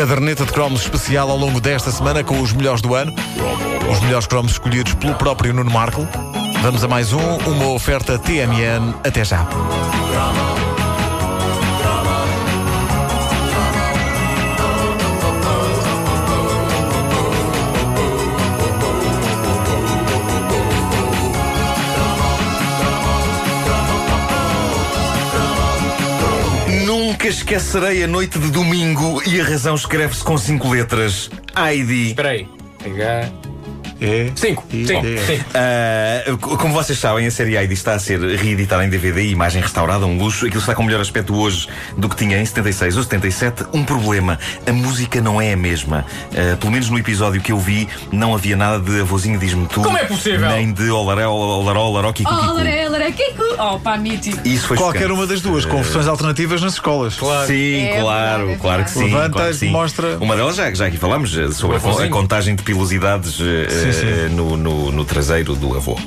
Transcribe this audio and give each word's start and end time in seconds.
Caderneta 0.00 0.46
de 0.46 0.52
cromos 0.52 0.80
especial 0.80 1.30
ao 1.30 1.36
longo 1.36 1.60
desta 1.60 1.90
semana 1.90 2.24
com 2.24 2.40
os 2.40 2.54
melhores 2.54 2.80
do 2.80 2.94
ano. 2.94 3.12
Os 3.92 4.00
melhores 4.00 4.26
cromos 4.26 4.52
escolhidos 4.52 4.94
pelo 4.94 5.14
próprio 5.14 5.52
Nuno 5.52 5.70
Marco. 5.70 6.08
Vamos 6.62 6.82
a 6.82 6.88
mais 6.88 7.12
um, 7.12 7.36
uma 7.46 7.68
oferta 7.68 8.18
TMN. 8.18 8.94
Até 9.04 9.22
já. 9.22 9.46
Esquecerei 27.50 28.04
a 28.04 28.06
noite 28.06 28.38
de 28.38 28.48
domingo 28.48 29.20
e 29.26 29.40
a 29.40 29.44
razão 29.44 29.74
escreve-se 29.74 30.22
com 30.22 30.38
cinco 30.38 30.70
letras. 30.70 31.28
Heidi. 31.56 32.10
Espera 32.10 32.28
aí. 32.28 32.48
É. 34.00 34.30
Cinco. 34.34 34.64
E- 34.72 34.86
Sim, 34.86 34.96
é. 34.96 35.18
sim. 35.26 35.40
Ah, 35.54 36.36
co- 36.40 36.56
como 36.56 36.72
vocês 36.74 36.98
sabem, 36.98 37.26
a 37.26 37.30
série 37.30 37.56
Heidi 37.56 37.74
está 37.74 37.94
a 37.94 37.98
ser 37.98 38.18
reeditada 38.20 38.84
em 38.84 38.88
DVD, 38.88 39.24
imagem 39.26 39.60
restaurada, 39.62 40.06
um 40.06 40.16
luxo. 40.18 40.46
Aquilo 40.46 40.60
está 40.60 40.74
com 40.74 40.82
melhor 40.82 41.00
aspecto 41.00 41.34
hoje 41.36 41.68
do 41.96 42.08
que 42.08 42.16
tinha 42.16 42.38
em 42.40 42.44
76 42.44 42.96
ou 42.96 43.02
77. 43.02 43.64
Um 43.72 43.84
problema: 43.84 44.38
a 44.66 44.72
música 44.72 45.20
não 45.20 45.40
é 45.40 45.52
a 45.52 45.56
mesma. 45.56 46.04
Ah, 46.34 46.56
pelo 46.56 46.72
menos 46.72 46.88
no 46.88 46.98
episódio 46.98 47.40
que 47.40 47.52
eu 47.52 47.58
vi, 47.58 47.88
não 48.12 48.34
havia 48.34 48.56
nada 48.56 48.78
de 48.80 49.00
avôzinho 49.00 49.38
diz-me 49.38 49.66
tu. 49.66 49.82
Como 49.82 49.96
é 49.98 50.04
possível? 50.04 50.48
Nem 50.50 50.72
de 50.72 50.90
olaré, 50.90 51.26
olaró, 51.26 51.82
olaró, 51.88 52.12
kiku, 52.12 52.32
Oh, 52.32 52.36
kiku. 52.40 52.54
laré, 52.54 52.88
laré, 52.88 53.10
Kiku. 53.12 53.42
Oh, 53.58 53.78
pá, 53.80 53.96
nítido. 53.96 54.40
Isso 54.48 54.66
foi 54.68 54.76
Qualquer 54.76 55.00
chocante. 55.02 55.18
uma 55.18 55.26
das 55.26 55.40
duas, 55.40 55.64
com 55.64 55.82
versões 55.82 56.06
alternativas 56.06 56.62
nas 56.62 56.74
escolas. 56.74 57.16
Claro. 57.16 57.46
Sim, 57.46 57.82
É 57.88 58.00
claro, 58.00 58.50
é 58.50 58.56
claro 58.56 58.84
que 58.84 58.90
sim. 58.90 59.04
Levanta 59.04 59.30
claro 59.30 59.48
que 59.50 59.54
e 59.56 59.58
sim. 59.58 59.70
mostra- 59.70 60.16
Uma 60.20 60.36
delas 60.36 60.56
já, 60.56 60.72
já 60.72 60.86
aqui 60.86 60.96
falámos 60.96 61.36
eh, 61.36 61.50
sobre 61.50 61.76
a, 61.76 62.04
a 62.04 62.08
contagem 62.08 62.54
de 62.54 62.62
pilosidades 62.62 63.38
eh, 63.40 63.89
Sim, 63.92 64.28
sim. 64.28 64.34
no, 64.34 64.56
no- 64.56 64.92
no 64.92 65.04
traseiro 65.04 65.54
do 65.54 65.76
avô. 65.76 65.98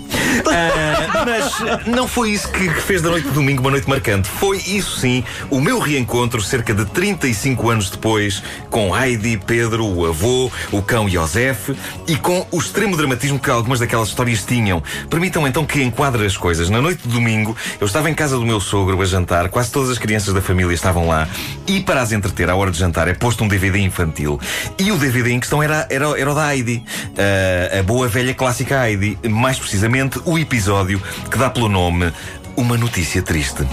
Ah, 0.48 1.26
mas 1.26 1.86
não 1.88 2.08
foi 2.08 2.32
isso 2.32 2.52
que, 2.52 2.70
fez 2.82 3.02
da 3.02 3.10
noite 3.10 3.28
de 3.28 3.34
domingo 3.34 3.62
uma 3.62 3.72
noite 3.72 3.88
marcante. 3.90 4.28
Foi 4.28 4.58
isso 4.58 5.00
sim 5.00 5.24
o 5.50 5.60
meu 5.62 5.80
reencontro 5.80 6.42
cerca 6.42 6.74
de 6.74 6.86
35 6.86 7.70
anos 7.70 7.90
depois 7.90 8.42
com 8.70 8.96
Heidi, 8.98 9.38
Pedro, 9.46 9.86
o 9.86 10.06
avô, 10.06 10.52
o 10.72 10.82
cão 10.82 11.08
Josef 11.10 11.76
e 12.08 12.16
com 12.18 12.46
o 12.52 12.58
extremo 12.58 12.98
dramatismo 12.98 13.40
que 13.40 13.50
algumas 13.50 13.80
daquelas 13.80 14.10
histórias 14.10 14.44
tinham. 14.44 14.82
Permitam 15.10 15.48
então 15.48 15.66
que 15.66 15.82
enquadre 15.82 16.26
as 16.26 16.36
coisas. 16.38 16.70
Na 16.70 16.82
noite 16.82 17.02
de 17.08 17.10
domingo 17.14 17.56
eu 17.80 17.86
estava 17.88 18.10
em 18.10 18.14
casa 18.14 18.36
do 18.38 18.46
meu 18.46 18.60
sogro 18.60 19.02
a 19.02 19.06
jantar, 19.06 19.50
quase 19.50 19.72
todas 19.72 19.90
as 19.90 19.98
crianças 19.98 20.34
da 20.34 20.42
família 20.42 20.74
estavam 20.74 21.08
lá 21.08 21.28
e 21.68 21.80
para 21.82 22.02
as 22.02 22.12
entreter 22.12 22.50
à 22.50 22.56
hora 22.56 22.72
de 22.72 22.78
jantar 22.80 23.08
é 23.08 23.14
posto 23.14 23.44
um 23.44 23.48
DVD 23.48 23.80
infantil. 23.80 24.40
E 24.80 24.92
o 24.92 24.98
DVD 24.98 25.32
em 25.32 25.40
questão 25.40 25.62
era, 25.62 25.88
era, 25.90 26.20
era 26.20 26.32
o 26.32 26.36
da 26.36 26.54
Heidi, 26.56 26.84
Ah, 27.18 27.73
a 27.80 27.82
boa 27.82 28.08
velha 28.08 28.34
clássica 28.34 28.88
Heidi, 28.88 29.18
mais 29.28 29.58
precisamente 29.58 30.22
o 30.26 30.38
episódio 30.38 31.02
que 31.30 31.38
dá 31.38 31.50
pelo 31.50 31.68
nome 31.68 32.14
Uma 32.56 32.78
Notícia 32.78 33.22
Triste. 33.22 33.66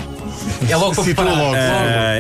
É 0.68 0.76
logo 0.76 0.94
para 0.94 1.04
preparar. 1.04 1.36
logo. 1.36 1.56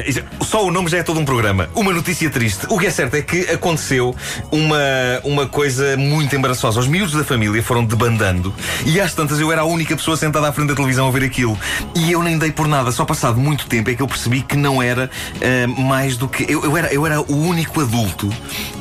Isso- 0.06 0.22
só 0.42 0.64
o 0.66 0.70
nome 0.70 0.88
já 0.90 0.98
é 0.98 1.02
todo 1.02 1.20
um 1.20 1.24
programa. 1.24 1.68
Uma 1.74 1.92
notícia 1.92 2.28
triste. 2.30 2.66
O 2.68 2.78
que 2.78 2.86
é 2.86 2.90
certo 2.90 3.14
é 3.14 3.22
que 3.22 3.40
aconteceu 3.50 4.14
uma, 4.50 4.78
uma 5.24 5.46
coisa 5.46 5.96
muito 5.96 6.34
embaraçosa. 6.34 6.80
Os 6.80 6.86
miúdos 6.86 7.14
da 7.14 7.24
família 7.24 7.62
foram 7.62 7.84
debandando 7.84 8.52
e 8.84 9.00
às 9.00 9.14
tantas 9.14 9.38
eu 9.40 9.52
era 9.52 9.62
a 9.62 9.64
única 9.64 9.94
pessoa 9.96 10.16
sentada 10.16 10.48
à 10.48 10.52
frente 10.52 10.68
da 10.68 10.74
televisão 10.74 11.06
a 11.06 11.10
ver 11.10 11.24
aquilo. 11.24 11.58
E 11.94 12.10
eu 12.10 12.22
nem 12.22 12.36
dei 12.38 12.50
por 12.50 12.66
nada. 12.66 12.90
Só 12.90 13.04
passado 13.04 13.38
muito 13.38 13.66
tempo 13.66 13.90
é 13.90 13.94
que 13.94 14.02
eu 14.02 14.08
percebi 14.08 14.42
que 14.42 14.56
não 14.56 14.82
era 14.82 15.10
ah, 15.36 15.66
mais 15.80 16.16
do 16.16 16.28
que. 16.28 16.44
Eu, 16.50 16.64
eu 16.64 16.76
era, 16.76 16.92
eu 16.92 17.06
era 17.06 17.20
o 17.20 17.36
único 17.36 17.80
adulto 17.80 18.32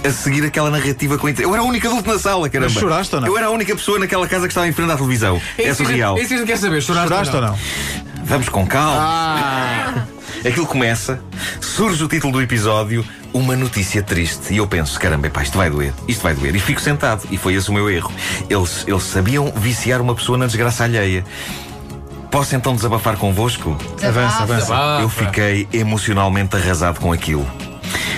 a 0.03 0.09
seguir 0.09 0.43
aquela 0.45 0.69
narrativa 0.69 1.17
com. 1.17 1.29
Eu 1.29 1.53
era 1.53 1.63
o 1.63 1.67
único 1.67 1.87
adulto 1.87 2.09
na 2.11 2.17
sala, 2.19 2.49
caramba. 2.49 2.71
Mas 2.73 2.79
choraste 2.81 3.15
ou 3.15 3.21
não? 3.21 3.27
Eu 3.27 3.37
era 3.37 3.47
a 3.47 3.51
única 3.51 3.75
pessoa 3.75 3.99
naquela 3.99 4.27
casa 4.27 4.47
que 4.47 4.51
estava 4.51 4.67
em 4.67 4.71
frente 4.71 4.91
à 4.91 4.95
televisão. 4.95 5.39
É 5.57 5.73
surreal. 5.73 6.17
Esse 6.17 6.33
a 6.33 6.37
gente 6.37 6.47
quer 6.47 6.57
saber. 6.57 6.81
Choraste, 6.81 7.09
Choraste 7.09 7.35
ou 7.35 7.41
não? 7.41 7.57
Vamos 8.29 8.47
com 8.47 8.63
calma. 8.63 8.95
Ah! 9.01 10.05
Aquilo 10.45 10.67
começa, 10.67 11.19
surge 11.59 12.03
o 12.03 12.07
título 12.07 12.31
do 12.31 12.41
episódio, 12.43 13.03
uma 13.33 13.55
notícia 13.55 14.03
triste. 14.03 14.53
E 14.53 14.57
eu 14.57 14.67
penso, 14.67 14.99
caramba, 14.99 15.25
epá, 15.25 15.41
isto 15.41 15.57
vai 15.57 15.67
doer, 15.67 15.91
isto 16.07 16.21
vai 16.21 16.35
doer. 16.35 16.55
E 16.55 16.59
fico 16.59 16.79
sentado. 16.79 17.27
E 17.31 17.37
foi 17.37 17.55
esse 17.55 17.71
o 17.71 17.73
meu 17.73 17.89
erro. 17.89 18.11
Eles, 18.47 18.85
eles 18.87 19.01
sabiam 19.01 19.51
viciar 19.55 19.99
uma 19.99 20.13
pessoa 20.13 20.37
na 20.37 20.45
desgraça 20.45 20.83
alheia. 20.83 21.25
Posso 22.29 22.55
então 22.55 22.75
desabafar 22.75 23.17
convosco? 23.17 23.75
Avança, 24.07 24.43
avança. 24.43 24.75
Eu 25.01 25.09
fiquei 25.09 25.67
emocionalmente 25.73 26.55
arrasado 26.55 26.99
com 26.99 27.11
aquilo. 27.11 27.49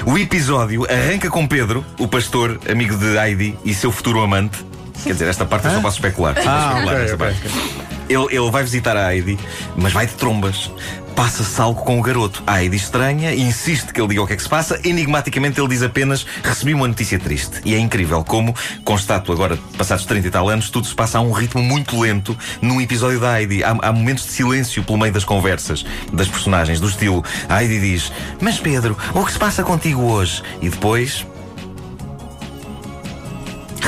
O 0.06 0.18
episódio 0.18 0.86
arranca 0.92 1.30
com 1.30 1.48
Pedro, 1.48 1.86
o 1.98 2.06
pastor, 2.06 2.60
amigo 2.70 2.98
de 2.98 3.18
Heidi 3.18 3.58
e 3.64 3.74
seu 3.74 3.94
futuro 3.94 4.20
amante. 4.22 4.71
Quer 5.03 5.13
dizer, 5.13 5.28
esta 5.28 5.45
parte 5.45 5.67
eu 5.67 5.73
só 5.73 5.81
posso 5.81 5.97
especular. 5.97 6.35
Ah, 6.38 6.41
especular 6.41 6.95
ok, 6.95 7.03
esta 7.03 7.16
ok. 7.16 7.17
parte. 7.17 7.91
Ele, 8.09 8.25
ele 8.29 8.51
vai 8.51 8.62
visitar 8.63 8.97
a 8.97 9.16
Heidi, 9.16 9.39
mas 9.75 9.94
vai 9.94 10.06
de 10.06 10.13
trombas. 10.13 10.69
Passa-se 11.16 11.62
algo 11.62 11.81
com 11.84 12.00
o 12.00 12.01
garoto. 12.01 12.41
A 12.47 12.62
Heidi 12.62 12.75
estranha, 12.75 13.34
insiste 13.34 13.94
que 13.94 14.01
ele 14.01 14.09
diga 14.09 14.22
o 14.22 14.28
que 14.28 14.34
é 14.34 14.35
que 14.35 14.41
se 14.44 14.50
passa. 14.50 14.79
Enigmaticamente 14.84 15.59
ele 15.59 15.69
diz 15.69 15.81
apenas: 15.81 16.25
Recebi 16.44 16.73
uma 16.73 16.88
notícia 16.88 17.19
triste. 17.19 17.62
E 17.63 17.73
é 17.73 17.79
incrível 17.79 18.23
como, 18.23 18.53
constato 18.84 19.31
agora, 19.31 19.57
passados 19.78 20.06
30 20.06 20.28
e 20.28 20.31
tal 20.31 20.50
anos, 20.50 20.69
tudo 20.69 20.88
se 20.88 20.95
passa 20.95 21.19
a 21.19 21.22
um 21.22 21.31
ritmo 21.31 21.62
muito 21.62 22.00
lento 22.00 22.38
num 22.62 22.81
episódio 22.81 23.19
da 23.19 23.39
Heidi. 23.39 23.63
Há, 23.63 23.78
há 23.81 23.91
momentos 23.94 24.25
de 24.25 24.31
silêncio 24.31 24.83
pelo 24.83 24.97
meio 24.97 25.13
das 25.13 25.23
conversas 25.25 25.85
das 26.12 26.28
personagens, 26.28 26.79
do 26.79 26.88
estilo: 26.88 27.23
A 27.47 27.62
Heidi 27.62 27.79
diz: 27.79 28.12
Mas 28.41 28.57
Pedro, 28.57 28.97
o 29.13 29.25
que 29.25 29.31
se 29.31 29.39
passa 29.39 29.63
contigo 29.63 30.01
hoje? 30.01 30.41
E 30.62 30.69
depois. 30.69 31.25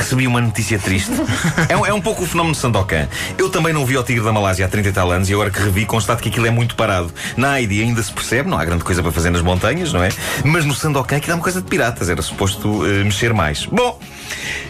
Recebi 0.04 0.26
uma 0.26 0.42
notícia 0.42 0.78
triste. 0.78 1.12
é, 1.66 1.74
um, 1.74 1.86
é 1.86 1.90
um 1.94 2.00
pouco 2.00 2.24
o 2.24 2.26
fenómeno 2.26 2.54
de 2.54 2.60
Sandokan. 2.60 3.08
Eu 3.38 3.48
também 3.48 3.72
não 3.72 3.86
vi 3.86 3.96
o 3.96 4.02
Tigre 4.02 4.22
da 4.22 4.30
Malásia 4.30 4.66
há 4.66 4.68
30 4.68 4.90
e 4.90 4.92
tal 4.92 5.10
anos 5.10 5.30
e 5.30 5.32
agora 5.32 5.50
que 5.50 5.58
revi, 5.58 5.86
constato 5.86 6.22
que 6.22 6.28
aquilo 6.28 6.46
é 6.46 6.50
muito 6.50 6.76
parado. 6.76 7.10
Na 7.38 7.58
Heidi 7.58 7.80
ainda 7.80 8.02
se 8.02 8.12
percebe, 8.12 8.50
não 8.50 8.58
há 8.58 8.64
grande 8.66 8.84
coisa 8.84 9.02
para 9.02 9.10
fazer 9.10 9.30
nas 9.30 9.40
montanhas, 9.40 9.94
não 9.94 10.04
é? 10.04 10.10
Mas 10.44 10.66
no 10.66 10.74
Sandokan 10.74 11.16
aquilo 11.16 11.32
é 11.32 11.34
uma 11.36 11.42
coisa 11.42 11.62
de 11.62 11.66
piratas, 11.66 12.10
era 12.10 12.20
suposto 12.20 12.84
eh, 12.84 13.02
mexer 13.02 13.32
mais. 13.32 13.64
Bom, 13.64 13.98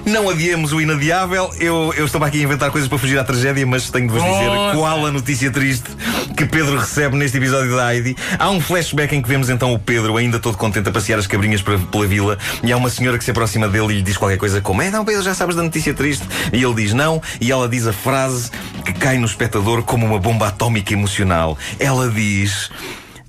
não 0.06 0.28
adiemos 0.28 0.72
o 0.72 0.80
inadiável. 0.80 1.50
Eu, 1.58 1.92
eu 1.96 2.04
estou 2.06 2.22
aqui 2.24 2.40
a 2.40 2.42
inventar 2.42 2.70
coisas 2.70 2.88
para 2.88 2.98
fugir 2.98 3.18
à 3.18 3.24
tragédia, 3.24 3.66
mas 3.66 3.88
tenho 3.90 4.06
de 4.08 4.12
vos 4.12 4.22
dizer 4.22 4.46
Força! 4.50 4.76
qual 4.76 5.06
a 5.06 5.10
notícia 5.12 5.50
triste 5.50 5.88
que 6.36 6.44
Pedro 6.46 6.78
recebe 6.78 7.16
neste 7.16 7.36
episódio 7.38 7.74
da 7.76 7.94
Heidi. 7.94 8.16
Há 8.38 8.50
um 8.50 8.60
flashback 8.60 9.14
em 9.14 9.22
que 9.22 9.28
vemos 9.28 9.48
então 9.48 9.72
o 9.72 9.78
Pedro 9.78 10.16
ainda 10.16 10.38
todo 10.38 10.56
contente 10.56 10.88
a 10.88 10.92
passear 10.92 11.18
as 11.18 11.26
cabrinhas 11.26 11.62
para- 11.62 11.78
pela 11.78 12.06
vila 12.06 12.38
e 12.62 12.72
há 12.72 12.76
uma 12.76 12.90
senhora 12.90 13.16
que 13.18 13.24
se 13.24 13.30
aproxima 13.30 13.68
dele 13.68 13.92
e 13.92 13.96
lhe 13.98 14.02
diz 14.02 14.16
qualquer 14.16 14.36
coisa 14.38 14.60
como 14.60 14.82
é, 14.82 14.90
não 14.90 15.04
Pedro, 15.04 15.22
já 15.22 15.34
sabes 15.34 15.54
da 15.56 15.62
notícia 15.62 15.94
triste? 15.94 16.26
E 16.52 16.62
ele 16.62 16.74
diz 16.74 16.92
não 16.92 17.22
e 17.40 17.50
ela 17.52 17.68
diz 17.68 17.86
a 17.86 17.92
frase 17.92 18.50
que 18.84 18.92
cai 18.92 19.16
no 19.18 19.26
espectador 19.26 19.82
como 19.82 20.04
uma 20.06 20.18
bomba 20.18 20.48
atómica 20.48 20.92
emocional. 20.92 21.56
Ela 21.78 22.08
diz 22.10 22.70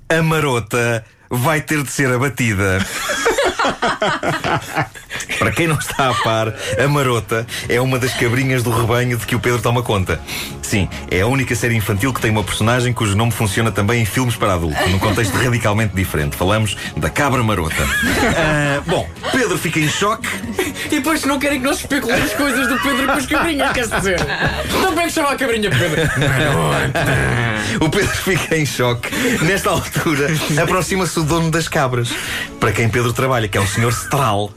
a 0.08 0.22
marota 0.22 1.04
vai 1.30 1.60
ter 1.60 1.82
de 1.82 1.90
ser 1.92 2.10
abatida. 2.12 2.78
Para 5.38 5.50
quem 5.50 5.66
não 5.66 5.78
está 5.78 6.10
a 6.10 6.14
par, 6.14 6.52
a 6.78 6.88
Marota 6.88 7.46
é 7.68 7.80
uma 7.80 7.98
das 7.98 8.14
cabrinhas 8.14 8.62
do 8.62 8.70
rebanho 8.70 9.16
de 9.16 9.26
que 9.26 9.34
o 9.34 9.40
Pedro 9.40 9.60
toma 9.60 9.82
conta. 9.82 10.20
Sim, 10.62 10.88
é 11.10 11.20
a 11.20 11.26
única 11.26 11.54
série 11.54 11.76
infantil 11.76 12.12
que 12.12 12.20
tem 12.20 12.30
uma 12.30 12.42
personagem 12.42 12.92
cujo 12.92 13.16
nome 13.16 13.32
funciona 13.32 13.70
também 13.70 14.02
em 14.02 14.04
filmes 14.04 14.36
para 14.36 14.54
adultos, 14.54 14.90
num 14.90 14.98
contexto 14.98 15.34
radicalmente 15.34 15.94
diferente. 15.94 16.36
Falamos 16.36 16.76
da 16.96 17.08
cabra 17.10 17.42
Marota. 17.42 17.86
Ah, 18.36 18.82
bom, 18.86 19.08
Pedro 19.32 19.58
fica 19.58 19.78
em 19.78 19.88
choque. 19.88 20.28
E 20.86 20.88
depois 20.88 21.24
não 21.24 21.38
querem 21.38 21.60
que 21.60 21.66
nós 21.66 21.78
especulemos 21.78 22.32
coisas 22.32 22.68
do 22.68 22.78
Pedro 22.80 23.06
com 23.06 23.12
as 23.12 23.26
cabrinhas, 23.26 23.72
quer 23.72 23.86
dizer? 23.88 24.20
Então 24.64 24.86
como 24.86 25.00
é 25.00 25.04
que 25.04 25.10
chama 25.10 25.30
a 25.30 25.36
cabrinha 25.36 25.70
Pedro? 25.70 26.02
O 27.80 27.90
Pedro 27.90 28.16
fica 28.16 28.56
em 28.56 28.64
choque. 28.64 29.10
Nesta 29.42 29.70
altura, 29.70 30.28
aproxima-se 30.62 31.18
o 31.18 31.24
dono 31.24 31.50
das 31.50 31.68
cabras, 31.68 32.10
para 32.58 32.72
quem 32.72 32.88
Pedro 32.88 33.12
trabalha, 33.12 33.48
que 33.48 33.58
é 33.58 33.60
o 33.60 33.66
Sr. 33.66 33.90
Stral. 33.90 34.50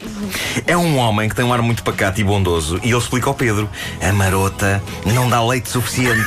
É 0.65 0.75
um 0.77 0.97
homem 0.97 1.29
que 1.29 1.35
tem 1.35 1.45
um 1.45 1.53
ar 1.53 1.61
muito 1.61 1.83
pacato 1.83 2.19
e 2.19 2.23
bondoso, 2.23 2.79
e 2.83 2.89
ele 2.89 2.97
explica 2.97 3.27
ao 3.29 3.33
Pedro: 3.33 3.69
a 4.01 4.11
marota 4.13 4.81
não 5.05 5.29
dá 5.29 5.43
leite 5.43 5.69
suficiente. 5.69 6.21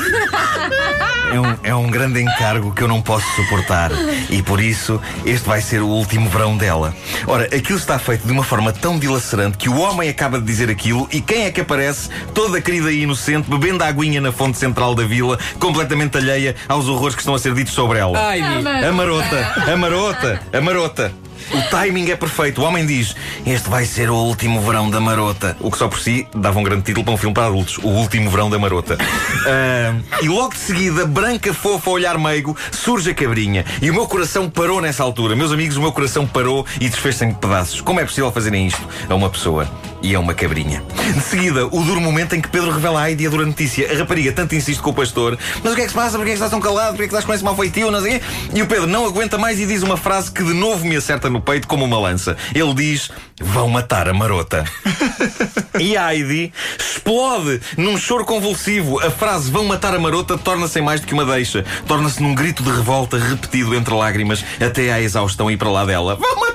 É 1.32 1.40
um, 1.40 1.56
é 1.62 1.74
um 1.74 1.90
grande 1.90 2.20
encargo 2.20 2.74
que 2.74 2.82
eu 2.82 2.88
não 2.88 3.00
posso 3.00 3.24
suportar 3.34 3.90
e 4.28 4.42
por 4.42 4.60
isso 4.60 5.00
este 5.24 5.48
vai 5.48 5.62
ser 5.62 5.80
o 5.80 5.86
último 5.86 6.28
verão 6.28 6.58
dela. 6.58 6.94
Ora, 7.26 7.44
aquilo 7.44 7.78
está 7.78 7.98
feito 7.98 8.26
de 8.26 8.32
uma 8.32 8.44
forma 8.44 8.70
tão 8.70 8.98
dilacerante 8.98 9.56
que 9.56 9.66
o 9.66 9.78
homem 9.80 10.10
acaba 10.10 10.38
de 10.38 10.44
dizer 10.44 10.68
aquilo 10.68 11.08
e 11.10 11.22
quem 11.22 11.44
é 11.44 11.50
que 11.50 11.62
aparece, 11.62 12.10
toda 12.34 12.60
querida 12.60 12.92
e 12.92 13.04
inocente, 13.04 13.48
bebendo 13.48 13.82
a 13.82 13.86
aguinha 13.86 14.20
na 14.20 14.30
fonte 14.30 14.58
central 14.58 14.94
da 14.94 15.04
vila, 15.04 15.38
completamente 15.58 16.18
alheia 16.18 16.54
aos 16.68 16.86
horrores 16.86 17.14
que 17.14 17.22
estão 17.22 17.34
a 17.34 17.38
ser 17.38 17.54
ditos 17.54 17.72
sobre 17.72 17.98
ela? 17.98 18.18
Ai, 18.28 18.42
A 18.88 18.92
marota, 18.92 19.72
a 19.72 19.76
marota, 19.78 20.42
a 20.52 20.60
marota. 20.60 21.12
O 21.50 21.70
timing 21.70 22.10
é 22.10 22.16
perfeito. 22.16 22.60
O 22.60 22.64
homem 22.64 22.86
diz: 22.86 23.14
Este 23.46 23.68
vai 23.68 23.84
ser 23.84 24.10
o 24.10 24.16
último 24.16 24.60
verão 24.60 24.90
da 24.90 25.00
marota. 25.00 25.56
O 25.60 25.70
que 25.70 25.78
só 25.78 25.88
por 25.88 25.98
si 25.98 26.26
dava 26.34 26.58
um 26.58 26.62
grande 26.62 26.82
título 26.82 27.04
para 27.04 27.14
um 27.14 27.16
filme 27.16 27.34
para 27.34 27.46
adultos: 27.46 27.78
O 27.78 27.88
último 27.88 28.30
verão 28.30 28.50
da 28.50 28.58
marota. 28.58 28.96
Ah, 29.44 29.94
e 30.22 30.28
logo 30.28 30.50
de 30.50 30.58
seguida, 30.58 31.04
branca, 31.04 31.52
fofa, 31.52 31.90
olhar 31.90 32.16
meigo, 32.16 32.56
surge 32.70 33.10
a 33.10 33.14
cabrinha. 33.14 33.64
E 33.80 33.90
o 33.90 33.94
meu 33.94 34.06
coração 34.06 34.48
parou 34.48 34.80
nessa 34.80 35.02
altura. 35.02 35.34
Meus 35.34 35.50
amigos, 35.50 35.76
o 35.76 35.80
meu 35.80 35.90
coração 35.90 36.26
parou 36.26 36.64
e 36.80 36.88
desfez-se 36.88 37.24
em 37.24 37.34
pedaços. 37.34 37.80
Como 37.80 37.98
é 37.98 38.04
possível 38.04 38.30
fazerem 38.30 38.66
isto 38.68 38.86
a 39.08 39.14
uma 39.14 39.28
pessoa? 39.28 39.68
E 40.02 40.14
a 40.14 40.20
uma 40.20 40.34
cabrinha. 40.34 40.82
De 41.14 41.20
seguida, 41.20 41.66
o 41.66 41.84
duro 41.84 42.00
momento 42.00 42.34
em 42.34 42.40
que 42.40 42.48
Pedro 42.48 42.72
revela 42.72 43.02
a 43.02 43.08
Heidi 43.08 43.26
a 43.26 43.30
dura 43.30 43.46
notícia. 43.46 43.92
A 43.92 43.98
rapariga 43.98 44.32
tanto 44.32 44.54
insiste 44.54 44.80
com 44.80 44.90
o 44.90 44.94
pastor: 44.94 45.38
Mas 45.62 45.72
o 45.72 45.76
que 45.76 45.82
é 45.82 45.84
que 45.84 45.90
se 45.90 45.94
passa? 45.94 46.16
Porquê 46.16 46.30
é 46.30 46.32
que 46.32 46.34
estás 46.34 46.50
tão 46.50 46.60
calado? 46.60 46.88
Porquê 46.88 47.04
é 47.04 47.06
que 47.06 47.14
estás 47.14 47.24
com 47.24 47.32
esse 47.32 47.44
mau 47.44 47.54
feitio? 47.54 47.90
Não 47.90 48.00
sei. 48.00 48.16
o 48.16 48.20
quê?" 48.20 48.26
E 48.54 48.62
o 48.62 48.66
Pedro 48.66 48.86
não 48.86 49.06
aguenta 49.06 49.38
mais 49.38 49.60
e 49.60 49.66
diz 49.66 49.82
uma 49.82 49.96
frase 49.96 50.30
que 50.32 50.42
de 50.42 50.52
novo 50.52 50.84
me 50.84 50.96
acerta 50.96 51.30
no 51.30 51.40
peito 51.40 51.68
como 51.68 51.84
uma 51.84 51.98
lança. 51.98 52.36
Ele 52.54 52.74
diz: 52.74 53.10
Vão 53.40 53.68
matar 53.68 54.08
a 54.08 54.14
marota. 54.14 54.64
E 55.80 55.96
a 55.96 56.14
Heidi 56.14 56.52
explode 56.78 57.60
num 57.78 57.96
choro 57.96 58.24
convulsivo. 58.26 59.00
A 59.00 59.10
frase 59.10 59.50
vão 59.50 59.64
matar 59.64 59.94
a 59.94 59.98
marota 59.98 60.36
torna-se 60.36 60.80
mais 60.82 61.00
do 61.00 61.06
que 61.06 61.14
uma 61.14 61.24
deixa. 61.24 61.64
Torna-se 61.88 62.22
num 62.22 62.34
grito 62.34 62.62
de 62.62 62.70
revolta 62.70 63.18
repetido 63.18 63.74
entre 63.74 63.94
lágrimas 63.94 64.44
até 64.60 64.92
à 64.92 65.00
exaustão 65.00 65.50
ir 65.50 65.56
para 65.56 65.70
lá 65.70 65.84
dela. 65.84 66.14
Vão 66.14 66.36
matar! 66.40 66.51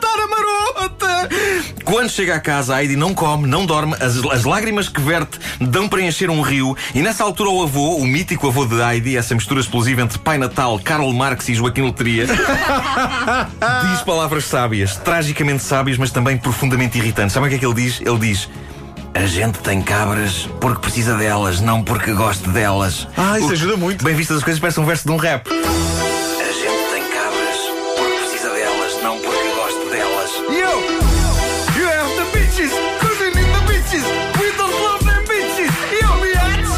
Quando 1.87 2.09
chega 2.09 2.35
a 2.35 2.39
casa, 2.41 2.75
a 2.75 2.81
Heidi 2.81 2.97
não 2.97 3.13
come, 3.13 3.47
não 3.47 3.65
dorme. 3.65 3.95
As, 4.01 4.17
as 4.17 4.43
lágrimas 4.43 4.89
que 4.89 4.99
verte 4.99 5.39
dão 5.61 5.87
para 5.87 6.01
encher 6.01 6.29
um 6.29 6.41
rio. 6.41 6.75
E 6.93 7.01
nessa 7.01 7.23
altura 7.23 7.49
o 7.49 7.63
avô, 7.63 7.95
o 7.95 8.05
mítico 8.05 8.45
avô 8.49 8.65
de 8.65 8.75
Heidi, 8.75 9.15
essa 9.15 9.33
mistura 9.33 9.61
explosiva 9.61 10.01
entre 10.01 10.19
Pai 10.19 10.37
Natal, 10.37 10.77
Karl 10.83 11.09
Marx 11.13 11.47
e 11.47 11.55
Joaquim 11.55 11.83
Letria, 11.83 12.27
diz 13.89 14.01
palavras 14.01 14.43
sábias, 14.43 14.97
tragicamente 14.97 15.63
sábias, 15.63 15.97
mas 15.97 16.11
também 16.11 16.37
profundamente 16.37 16.97
irritantes. 16.97 17.31
Sabe 17.33 17.45
o 17.47 17.49
que 17.49 17.55
é 17.55 17.57
que 17.59 17.65
ele 17.65 17.75
diz? 17.75 18.01
Ele 18.01 18.19
diz. 18.19 18.49
A 19.13 19.25
gente 19.25 19.57
tem 19.59 19.81
cabras 19.81 20.49
porque 20.59 20.81
precisa 20.81 21.15
delas, 21.15 21.61
não 21.61 21.81
porque 21.85 22.11
goste 22.11 22.49
delas. 22.49 23.07
Ah, 23.15 23.39
isso 23.39 23.47
O- 23.47 23.51
ajuda 23.53 23.77
muito. 23.77 24.03
Bem 24.03 24.13
vistas 24.13 24.37
as 24.39 24.43
coisas, 24.43 24.59
parece 24.59 24.77
um 24.81 24.85
verso 24.85 25.05
de 25.05 25.11
um 25.11 25.17
rap. 25.17 25.47
A 25.49 25.53
gente 25.53 26.91
tem 26.91 27.03
cabras 27.13 27.57
porque 27.95 28.17
precisa 28.27 28.49
delas, 28.49 29.01
não 29.01 29.17
porque 29.19 29.55
goste 29.55 29.89
delas. 29.89 30.31
Yo! 30.51 31.16
Bitches! 32.57 32.73
We 33.21 33.27
need 33.35 33.49
the 33.53 33.61
bitches! 33.69 34.05
We 34.39 34.47
don't 34.57 34.73
love 34.81 35.05
them 35.05 35.23
bitches! 35.25 35.73
Yo, 36.01 36.09
biatch! 36.23 36.71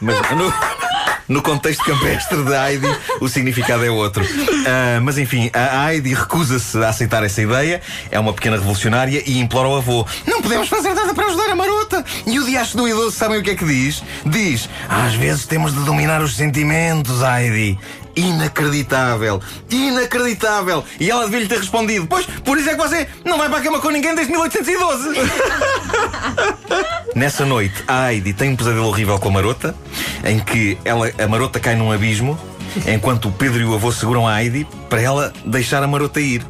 Mas 0.00 0.30
no, 0.36 0.81
no 1.28 1.42
contexto 1.42 1.84
campestre 1.84 2.42
de 2.42 2.52
Heidi, 2.52 2.98
o 3.20 3.28
significado 3.28 3.84
é 3.84 3.90
outro. 3.90 4.24
Ah, 4.66 5.00
mas 5.00 5.18
enfim, 5.18 5.50
a 5.52 5.92
Heidi 5.92 6.14
recusa-se 6.14 6.78
a 6.78 6.88
aceitar 6.88 7.22
essa 7.24 7.42
ideia, 7.42 7.80
é 8.10 8.18
uma 8.18 8.32
pequena 8.32 8.56
revolucionária 8.56 9.22
e 9.26 9.38
implora 9.38 9.68
ao 9.68 9.76
avô: 9.76 10.06
Não 10.26 10.40
podemos 10.42 10.68
fazer 10.68 10.94
nada 10.94 11.14
para 11.14 11.26
ajudar 11.26 11.50
a 11.50 11.56
marota. 11.56 12.04
E 12.26 12.38
o 12.38 12.44
diacho 12.44 12.76
do 12.76 12.88
idoso, 12.88 13.16
sabem 13.16 13.38
o 13.38 13.42
que 13.42 13.50
é 13.50 13.56
que 13.56 13.64
diz? 13.64 14.02
Diz: 14.24 14.68
Às 14.88 15.14
vezes 15.14 15.46
temos 15.46 15.72
de 15.72 15.80
dominar 15.80 16.22
os 16.22 16.36
sentimentos, 16.36 17.20
Heidi. 17.22 17.78
Inacreditável, 18.14 19.40
inacreditável. 19.70 20.84
E 21.00 21.10
ela 21.10 21.24
devia-lhe 21.24 21.48
ter 21.48 21.58
respondido: 21.58 22.06
Pois, 22.06 22.26
por 22.44 22.58
isso 22.58 22.68
é 22.68 22.74
que 22.74 22.78
você 22.78 23.08
não 23.24 23.38
vai 23.38 23.48
para 23.48 23.58
a 23.58 23.62
cama 23.62 23.80
com 23.80 23.88
ninguém 23.88 24.14
desde 24.14 24.30
1812. 24.30 25.08
Nessa 27.16 27.44
noite, 27.46 27.82
a 27.88 28.12
Heidi 28.12 28.32
tem 28.32 28.50
um 28.50 28.56
pesadelo 28.56 28.86
horrível 28.86 29.18
com 29.18 29.28
a 29.28 29.32
marota, 29.32 29.74
em 30.24 30.38
que 30.38 30.78
ela, 30.84 31.10
a 31.18 31.28
marota 31.28 31.58
cai 31.58 31.74
num 31.74 31.92
abismo, 31.92 32.38
enquanto 32.86 33.28
o 33.28 33.32
Pedro 33.32 33.60
e 33.60 33.64
o 33.64 33.74
avô 33.74 33.92
seguram 33.92 34.26
a 34.26 34.42
Heidi 34.42 34.66
para 34.92 35.00
ela 35.00 35.32
deixar 35.46 35.82
a 35.82 35.86
marota 35.86 36.20
ir. 36.20 36.44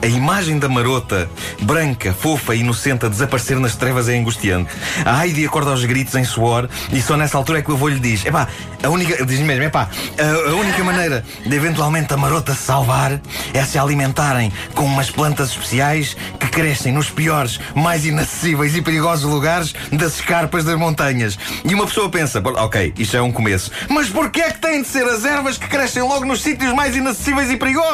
A 0.00 0.06
imagem 0.06 0.56
da 0.56 0.68
marota, 0.68 1.28
branca, 1.62 2.14
fofa 2.14 2.54
e 2.54 2.60
inocente, 2.60 3.04
a 3.04 3.08
desaparecer 3.08 3.58
nas 3.58 3.74
trevas 3.74 4.08
é 4.08 4.16
angustiante. 4.16 4.70
A 5.04 5.26
Heidi 5.26 5.44
acorda 5.44 5.72
aos 5.72 5.84
gritos 5.84 6.14
em 6.14 6.22
suor 6.22 6.68
e 6.92 7.02
só 7.02 7.16
nessa 7.16 7.36
altura 7.36 7.58
é 7.58 7.62
que 7.62 7.72
o 7.72 7.74
avô 7.74 7.88
lhe 7.88 7.98
diz: 7.98 8.24
Epá, 8.24 8.46
a 8.84 8.88
única, 8.88 9.26
diz 9.26 9.40
mesmo, 9.40 9.64
epá, 9.64 9.88
a, 10.16 10.50
a 10.50 10.54
única 10.54 10.84
maneira 10.84 11.24
de 11.44 11.56
eventualmente 11.56 12.14
a 12.14 12.16
marota 12.16 12.54
se 12.54 12.62
salvar 12.62 13.20
é 13.52 13.64
se 13.64 13.76
alimentarem 13.76 14.52
com 14.76 14.84
umas 14.84 15.10
plantas 15.10 15.50
especiais 15.50 16.16
que 16.38 16.46
crescem 16.46 16.92
nos 16.92 17.10
piores, 17.10 17.58
mais 17.74 18.06
inacessíveis 18.06 18.76
e 18.76 18.80
perigosos 18.80 19.28
lugares 19.28 19.74
das 19.90 20.20
escarpas 20.20 20.64
das 20.64 20.78
montanhas. 20.78 21.36
E 21.64 21.74
uma 21.74 21.84
pessoa 21.84 22.08
pensa, 22.08 22.40
"Bom, 22.40 22.52
ok, 22.52 22.94
isto 22.96 23.16
é 23.16 23.20
um 23.20 23.32
começo, 23.32 23.72
mas 23.88 24.08
porquê 24.08 24.42
é 24.42 24.50
que 24.52 24.60
têm 24.60 24.82
de 24.82 24.86
ser 24.86 25.04
as 25.08 25.24
ervas 25.24 25.58
que 25.58 25.66
crescem 25.66 26.04
logo 26.04 26.24
nos 26.24 26.42
sítios 26.42 26.72
mais 26.72 26.94
inacessíveis 26.94 27.50
e 27.50 27.56
perigosos? 27.56 27.87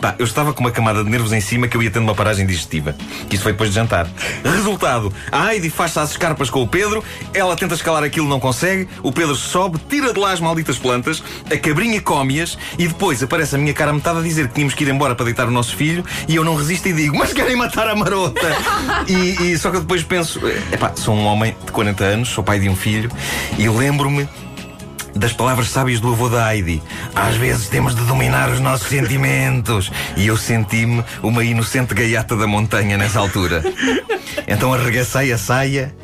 Pá, 0.00 0.14
eu 0.18 0.24
estava 0.24 0.52
com 0.52 0.60
uma 0.60 0.70
camada 0.70 1.04
de 1.04 1.10
nervos 1.10 1.32
em 1.32 1.40
cima 1.40 1.68
que 1.68 1.76
eu 1.76 1.82
ia 1.82 1.90
tendo 1.90 2.02
uma 2.02 2.14
paragem 2.14 2.44
digestiva. 2.46 2.96
Isso 3.30 3.42
foi 3.42 3.52
depois 3.52 3.70
de 3.70 3.76
jantar. 3.76 4.08
Resultado, 4.44 5.12
a 5.30 5.54
Heidi 5.54 5.70
faz-se 5.70 5.98
às 5.98 6.10
escarpas 6.10 6.50
com 6.50 6.62
o 6.62 6.68
Pedro, 6.68 7.02
ela 7.32 7.54
tenta 7.56 7.74
escalar 7.74 8.02
aquilo, 8.02 8.28
não 8.28 8.40
consegue, 8.40 8.88
o 9.02 9.12
Pedro 9.12 9.34
sobe, 9.34 9.78
tira 9.88 10.12
de 10.12 10.18
lá 10.18 10.32
as 10.32 10.40
malditas 10.40 10.78
plantas, 10.78 11.22
a 11.50 11.56
cabrinha 11.56 12.00
come-as 12.00 12.58
e 12.78 12.88
depois 12.88 13.22
aparece 13.22 13.54
a 13.54 13.58
minha 13.58 13.72
cara 13.72 13.92
metade 13.92 14.18
a 14.18 14.22
dizer 14.22 14.48
que 14.48 14.54
tínhamos 14.54 14.74
que 14.74 14.84
ir 14.84 14.88
embora 14.88 15.14
para 15.14 15.24
deitar 15.24 15.46
o 15.46 15.50
nosso 15.50 15.76
filho 15.76 16.04
e 16.26 16.34
eu 16.34 16.44
não 16.44 16.56
resisto 16.56 16.88
e 16.88 16.92
digo, 16.92 17.16
mas 17.16 17.32
querem 17.32 17.56
matar 17.56 17.88
a 17.88 17.94
marota! 17.94 18.48
e, 19.06 19.52
e 19.52 19.58
só 19.58 19.70
que 19.70 19.76
eu 19.76 19.80
depois 19.80 20.02
penso, 20.02 20.40
epá, 20.72 20.92
sou 20.96 21.14
um 21.14 21.24
homem 21.26 21.56
de 21.64 21.72
40 21.72 22.04
anos, 22.04 22.28
sou 22.28 22.42
pai 22.42 22.58
de 22.58 22.68
um 22.68 22.76
filho 22.76 23.10
e 23.58 23.68
lembro-me 23.68 24.28
das 25.16 25.32
palavras 25.32 25.68
sábias 25.70 26.00
do 26.00 26.12
avô 26.12 26.28
da 26.28 26.54
Heidi. 26.54 26.82
Às 27.14 27.36
vezes 27.36 27.68
temos 27.68 27.94
de 27.94 28.02
dominar 28.04 28.50
os 28.50 28.60
nossos 28.60 28.88
sentimentos. 28.88 29.90
E 30.16 30.26
eu 30.26 30.36
senti-me 30.36 31.04
uma 31.22 31.44
inocente 31.44 31.94
gaiata 31.94 32.36
da 32.36 32.46
montanha 32.46 32.96
nessa 32.96 33.18
altura. 33.18 33.62
Então 34.46 34.72
arregacei 34.72 35.32
a 35.32 35.38
saia 35.38 35.94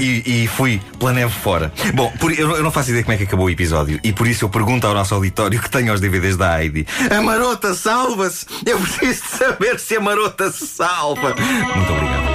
e, 0.00 0.44
e 0.44 0.46
fui 0.48 0.80
pela 0.98 1.12
neve 1.12 1.32
fora. 1.32 1.72
Bom, 1.94 2.10
por- 2.18 2.32
eu, 2.32 2.50
eu 2.56 2.62
não 2.62 2.70
faço 2.70 2.90
ideia 2.90 3.04
como 3.04 3.14
é 3.14 3.18
que 3.18 3.24
acabou 3.24 3.46
o 3.46 3.50
episódio. 3.50 4.00
E 4.02 4.12
por 4.12 4.26
isso 4.26 4.44
eu 4.44 4.48
pergunto 4.48 4.86
ao 4.86 4.94
nosso 4.94 5.14
auditório 5.14 5.60
que 5.60 5.68
tem 5.70 5.90
os 5.90 6.00
DVDs 6.00 6.36
da 6.36 6.62
Heidi: 6.62 6.86
A 7.10 7.20
marota 7.20 7.74
salva-se! 7.74 8.46
Eu 8.64 8.78
preciso 8.78 9.22
saber 9.38 9.78
se 9.78 9.96
a 9.96 10.00
marota 10.00 10.50
se 10.50 10.66
salva. 10.66 11.34
Muito 11.74 11.92
obrigado. 11.92 12.31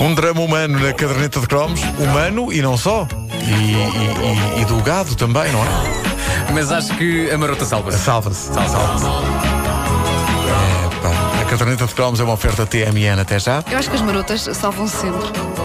Um 0.00 0.14
drama 0.14 0.40
humano 0.40 0.78
na 0.78 0.92
caderneta 0.92 1.40
de 1.40 1.46
cromos, 1.46 1.80
humano 1.98 2.52
e 2.52 2.60
não 2.60 2.76
só. 2.76 3.06
E, 3.32 3.50
e- 3.50 4.58
e- 4.58 4.62
e 4.62 4.64
do 4.64 4.76
gado 4.82 5.14
também, 5.14 5.50
não 5.52 5.60
é? 5.60 6.52
Mas 6.52 6.70
acho 6.72 6.94
que 6.96 7.30
a 7.30 7.38
marota 7.38 7.64
salva-se. 7.64 7.98
Salva-se. 7.98 8.52
Salva-se. 8.52 9.04
É, 9.06 11.00
pá, 11.02 11.40
a 11.42 11.44
caderneta 11.44 11.86
de 11.86 11.94
cromos 11.94 12.20
é 12.20 12.24
uma 12.24 12.34
oferta 12.34 12.66
TMN 12.66 13.20
até 13.20 13.38
já. 13.38 13.62
Eu 13.70 13.78
acho 13.78 13.88
que 13.88 13.96
as 13.96 14.02
marotas 14.02 14.48
salvam 14.52 14.86
sempre. 14.88 15.28